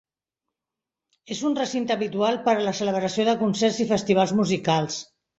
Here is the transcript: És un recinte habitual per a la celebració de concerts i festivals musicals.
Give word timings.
És 1.33 1.41
un 1.49 1.57
recinte 1.59 1.93
habitual 1.95 2.39
per 2.47 2.55
a 2.61 2.63
la 2.67 2.73
celebració 2.79 3.25
de 3.27 3.35
concerts 3.41 3.77
i 3.85 3.87
festivals 3.91 4.33
musicals. 4.41 4.97